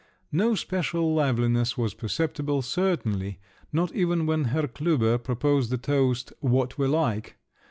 No 0.31 0.55
special 0.55 1.13
liveliness 1.13 1.77
was 1.77 1.93
perceptible, 1.93 2.63
certainly; 2.63 3.37
not 3.71 3.93
even 3.93 4.25
when 4.25 4.45
Herr 4.45 4.67
Klüber 4.67 5.23
proposed 5.23 5.69
the 5.69 5.77
toast 5.77 6.33
"What 6.39 6.75
we 6.79 6.87
like!" 6.87 7.37